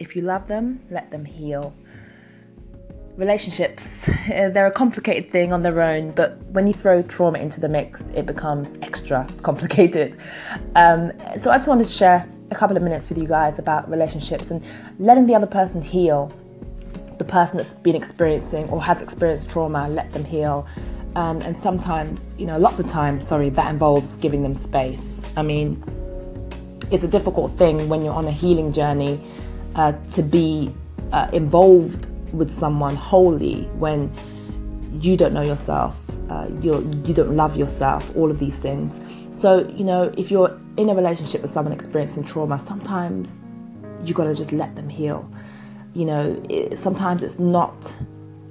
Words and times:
if 0.00 0.16
you 0.16 0.22
love 0.22 0.48
them, 0.48 0.80
let 0.90 1.10
them 1.12 1.24
heal. 1.24 1.72
Relationships, 3.16 4.06
they're 4.28 4.66
a 4.66 4.72
complicated 4.72 5.30
thing 5.30 5.52
on 5.52 5.62
their 5.62 5.80
own, 5.80 6.10
but 6.12 6.38
when 6.46 6.66
you 6.66 6.72
throw 6.72 7.02
trauma 7.02 7.38
into 7.38 7.60
the 7.60 7.68
mix, 7.68 8.00
it 8.14 8.24
becomes 8.26 8.76
extra 8.82 9.28
complicated. 9.42 10.18
Um, 10.74 11.12
so 11.38 11.50
I 11.50 11.58
just 11.58 11.68
wanted 11.68 11.86
to 11.86 11.92
share 11.92 12.28
a 12.50 12.54
couple 12.54 12.76
of 12.76 12.82
minutes 12.82 13.08
with 13.08 13.18
you 13.18 13.28
guys 13.28 13.58
about 13.58 13.88
relationships 13.88 14.50
and 14.50 14.64
letting 14.98 15.26
the 15.26 15.34
other 15.34 15.46
person 15.46 15.82
heal. 15.82 16.32
The 17.18 17.24
person 17.24 17.58
that's 17.58 17.74
been 17.74 17.94
experiencing 17.94 18.70
or 18.70 18.82
has 18.82 19.02
experienced 19.02 19.50
trauma, 19.50 19.86
let 19.88 20.10
them 20.14 20.24
heal. 20.24 20.66
Um, 21.14 21.42
and 21.42 21.54
sometimes, 21.54 22.34
you 22.38 22.46
know, 22.46 22.56
a 22.56 22.58
lot 22.58 22.72
of 22.72 22.78
the 22.78 22.90
time, 22.90 23.20
sorry, 23.20 23.50
that 23.50 23.68
involves 23.68 24.16
giving 24.16 24.42
them 24.42 24.54
space. 24.54 25.22
I 25.36 25.42
mean, 25.42 25.82
it's 26.90 27.04
a 27.04 27.08
difficult 27.08 27.52
thing 27.52 27.90
when 27.90 28.02
you're 28.02 28.14
on 28.14 28.26
a 28.26 28.32
healing 28.32 28.72
journey 28.72 29.20
uh, 29.76 29.92
to 30.12 30.22
be 30.22 30.72
uh, 31.12 31.28
involved 31.32 32.06
with 32.32 32.52
someone 32.52 32.94
wholly 32.94 33.62
when 33.78 34.12
you 34.92 35.16
don't 35.16 35.32
know 35.32 35.42
yourself, 35.42 35.98
uh, 36.28 36.48
you're, 36.60 36.82
you 36.82 37.14
don't 37.14 37.34
love 37.36 37.56
yourself, 37.56 38.14
all 38.16 38.30
of 38.30 38.38
these 38.38 38.56
things. 38.58 39.00
So, 39.40 39.66
you 39.68 39.84
know, 39.84 40.12
if 40.16 40.30
you're 40.30 40.58
in 40.76 40.90
a 40.90 40.94
relationship 40.94 41.42
with 41.42 41.50
someone 41.50 41.72
experiencing 41.72 42.24
trauma, 42.24 42.58
sometimes 42.58 43.38
you 44.04 44.14
got 44.14 44.24
to 44.24 44.34
just 44.34 44.52
let 44.52 44.76
them 44.76 44.88
heal. 44.88 45.30
You 45.94 46.04
know, 46.04 46.42
it, 46.48 46.78
sometimes 46.78 47.22
it's 47.22 47.38
not 47.38 47.94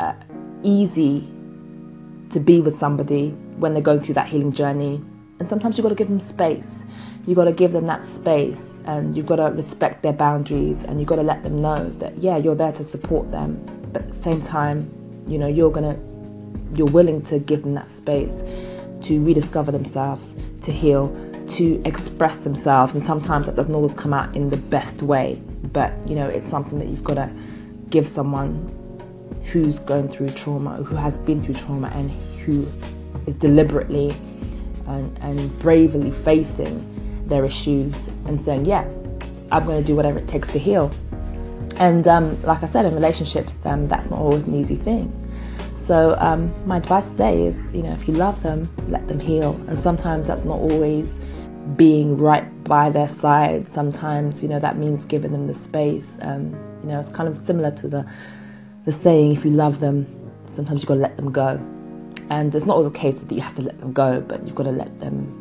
uh, 0.00 0.14
easy 0.62 1.28
to 2.30 2.40
be 2.40 2.60
with 2.60 2.74
somebody 2.74 3.30
when 3.58 3.74
they're 3.74 3.82
going 3.82 4.00
through 4.00 4.14
that 4.14 4.26
healing 4.26 4.52
journey. 4.52 5.02
And 5.40 5.48
sometimes 5.48 5.76
you've 5.76 5.82
got 5.82 5.90
to 5.90 5.94
give 5.94 6.08
them 6.08 6.20
space. 6.20 6.84
You've 7.26 7.36
got 7.36 7.44
to 7.44 7.52
give 7.52 7.72
them 7.72 7.86
that 7.86 8.02
space 8.02 8.78
and 8.84 9.16
you've 9.16 9.26
got 9.26 9.36
to 9.36 9.44
respect 9.44 10.02
their 10.02 10.12
boundaries 10.12 10.82
and 10.82 11.00
you've 11.00 11.08
got 11.08 11.16
to 11.16 11.22
let 11.22 11.42
them 11.42 11.60
know 11.60 11.88
that, 11.98 12.18
yeah, 12.18 12.36
you're 12.36 12.54
there 12.54 12.72
to 12.72 12.84
support 12.84 13.30
them. 13.32 13.64
But 13.92 14.02
at 14.02 14.08
the 14.08 14.14
same 14.14 14.42
time, 14.42 14.90
you 15.26 15.38
know, 15.38 15.46
you're 15.46 15.70
going 15.70 15.94
to, 15.94 16.76
you're 16.76 16.90
willing 16.90 17.22
to 17.22 17.38
give 17.38 17.62
them 17.62 17.74
that 17.74 17.90
space 17.90 18.42
to 19.02 19.24
rediscover 19.24 19.72
themselves, 19.72 20.34
to 20.62 20.72
heal, 20.72 21.08
to 21.48 21.82
express 21.84 22.44
themselves. 22.44 22.94
And 22.94 23.02
sometimes 23.02 23.46
that 23.46 23.56
doesn't 23.56 23.74
always 23.74 23.94
come 23.94 24.12
out 24.12 24.34
in 24.36 24.50
the 24.50 24.56
best 24.56 25.02
way. 25.02 25.40
But, 25.72 25.92
you 26.06 26.14
know, 26.14 26.28
it's 26.28 26.46
something 26.46 26.78
that 26.78 26.88
you've 26.88 27.04
got 27.04 27.14
to 27.14 27.30
give 27.90 28.06
someone 28.06 28.70
who's 29.46 29.78
going 29.78 30.08
through 30.08 30.30
trauma, 30.30 30.76
who 30.82 30.96
has 30.96 31.18
been 31.18 31.40
through 31.40 31.54
trauma, 31.54 31.88
and 31.94 32.10
who 32.40 32.66
is 33.26 33.36
deliberately 33.36 34.12
and, 34.86 35.18
and 35.20 35.58
bravely 35.58 36.10
facing 36.10 37.28
their 37.28 37.44
issues 37.44 38.08
and 38.26 38.38
saying, 38.40 38.66
Yeah, 38.66 38.82
I'm 39.50 39.64
going 39.64 39.80
to 39.80 39.86
do 39.86 39.94
whatever 39.94 40.18
it 40.18 40.28
takes 40.28 40.48
to 40.52 40.58
heal. 40.58 40.90
And 41.76 42.06
um, 42.06 42.40
like 42.42 42.62
I 42.62 42.66
said, 42.66 42.84
in 42.84 42.94
relationships, 42.94 43.58
um, 43.64 43.88
that's 43.88 44.08
not 44.10 44.18
always 44.18 44.46
an 44.46 44.54
easy 44.54 44.76
thing. 44.76 45.12
So 45.58 46.16
um, 46.18 46.52
my 46.66 46.78
advice 46.78 47.10
today 47.10 47.46
is, 47.46 47.74
you 47.74 47.82
know, 47.82 47.90
if 47.90 48.08
you 48.08 48.14
love 48.14 48.42
them, 48.42 48.70
let 48.88 49.06
them 49.08 49.20
heal. 49.20 49.54
And 49.68 49.78
sometimes 49.78 50.26
that's 50.26 50.44
not 50.44 50.58
always 50.58 51.18
being 51.76 52.16
right 52.16 52.64
by 52.64 52.90
their 52.90 53.08
side. 53.08 53.68
Sometimes, 53.68 54.42
you 54.42 54.48
know, 54.48 54.60
that 54.60 54.78
means 54.78 55.04
giving 55.04 55.32
them 55.32 55.46
the 55.46 55.54
space. 55.54 56.16
Um, 56.20 56.52
you 56.82 56.88
know, 56.88 57.00
it's 57.00 57.08
kind 57.08 57.28
of 57.28 57.36
similar 57.36 57.70
to 57.72 57.88
the 57.88 58.06
the 58.84 58.92
saying, 58.92 59.32
if 59.32 59.44
you 59.44 59.50
love 59.50 59.80
them, 59.80 60.06
sometimes 60.46 60.82
you've 60.82 60.88
got 60.88 60.94
to 60.94 61.00
let 61.00 61.16
them 61.16 61.32
go. 61.32 61.56
And 62.30 62.54
it's 62.54 62.64
not 62.64 62.76
always 62.76 62.92
the 62.92 62.98
case 62.98 63.20
that 63.20 63.32
you 63.32 63.40
have 63.40 63.54
to 63.56 63.62
let 63.62 63.78
them 63.80 63.92
go, 63.92 64.20
but 64.20 64.46
you've 64.46 64.54
got 64.54 64.64
to 64.64 64.72
let 64.72 65.00
them 65.00 65.40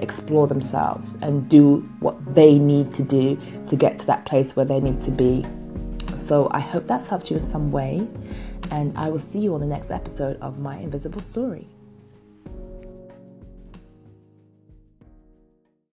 explore 0.00 0.46
themselves 0.46 1.16
and 1.22 1.48
do 1.48 1.88
what 2.00 2.34
they 2.34 2.58
need 2.58 2.92
to 2.94 3.02
do 3.02 3.38
to 3.68 3.76
get 3.76 3.98
to 3.98 4.06
that 4.06 4.24
place 4.24 4.56
where 4.56 4.64
they 4.64 4.80
need 4.80 5.00
to 5.02 5.10
be. 5.10 5.44
So 6.16 6.48
I 6.50 6.60
hope 6.60 6.86
that's 6.86 7.06
helped 7.06 7.30
you 7.30 7.36
in 7.36 7.46
some 7.46 7.70
way, 7.70 8.08
and 8.70 8.96
I 8.96 9.08
will 9.08 9.18
see 9.18 9.40
you 9.40 9.54
on 9.54 9.60
the 9.60 9.66
next 9.66 9.90
episode 9.90 10.38
of 10.40 10.58
My 10.58 10.78
Invisible 10.78 11.20
Story. 11.20 11.68